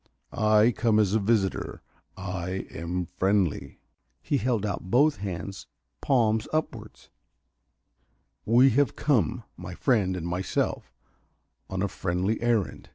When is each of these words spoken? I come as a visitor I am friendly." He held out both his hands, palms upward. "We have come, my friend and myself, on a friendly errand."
I 0.31 0.73
come 0.75 0.97
as 0.97 1.13
a 1.13 1.19
visitor 1.19 1.83
I 2.17 2.65
am 2.71 3.05
friendly." 3.19 3.81
He 4.23 4.37
held 4.39 4.65
out 4.65 4.89
both 4.89 5.17
his 5.17 5.21
hands, 5.23 5.67
palms 6.01 6.47
upward. 6.51 6.99
"We 8.43 8.71
have 8.71 8.95
come, 8.95 9.43
my 9.57 9.75
friend 9.75 10.17
and 10.17 10.27
myself, 10.27 10.91
on 11.69 11.83
a 11.83 11.87
friendly 11.87 12.41
errand." 12.41 12.89